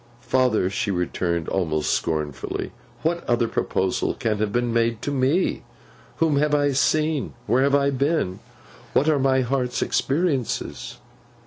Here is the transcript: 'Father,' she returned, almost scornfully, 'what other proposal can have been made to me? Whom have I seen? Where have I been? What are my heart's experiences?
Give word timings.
'Father,' 0.19 0.67
she 0.71 0.89
returned, 0.89 1.47
almost 1.47 1.91
scornfully, 1.93 2.71
'what 3.03 3.23
other 3.29 3.47
proposal 3.47 4.15
can 4.15 4.39
have 4.39 4.51
been 4.51 4.73
made 4.73 4.99
to 5.03 5.11
me? 5.11 5.61
Whom 6.15 6.37
have 6.37 6.55
I 6.55 6.71
seen? 6.71 7.35
Where 7.45 7.61
have 7.61 7.75
I 7.75 7.91
been? 7.91 8.39
What 8.93 9.07
are 9.07 9.19
my 9.19 9.41
heart's 9.41 9.83
experiences? 9.83 10.97